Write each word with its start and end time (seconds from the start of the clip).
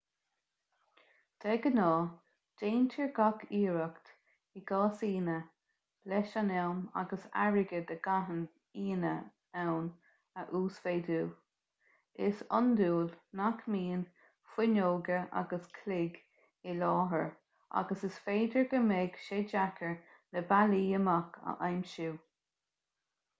de 1.43 1.55
ghnáth 1.63 2.13
déantar 2.61 3.09
gach 3.17 3.41
iarracht 3.57 4.07
i 4.59 4.61
gcasaíne 4.69 5.33
leis 6.13 6.31
an 6.41 6.49
am 6.61 6.79
agus 7.01 7.27
airgead 7.41 7.93
a 7.95 7.97
gcaitheann 8.07 8.41
aíonna 8.83 9.11
ann 9.65 9.89
a 10.43 10.45
uasmhéadú 10.61 11.19
is 12.29 12.41
iondúil 12.47 13.13
nach 13.41 13.61
mbíonn 13.75 14.03
fuinneoga 14.55 15.19
agus 15.43 15.69
cloig 15.77 16.17
i 16.73 16.77
láthair 16.81 17.29
agus 17.83 18.07
is 18.09 18.17
féidir 18.29 18.65
go 18.73 18.81
mbeidh 18.89 19.21
sé 19.27 19.43
deacair 19.53 19.93
na 20.37 20.45
bealaí 20.53 20.83
amach 21.03 21.39
a 21.53 21.55
aimsiú 21.69 22.17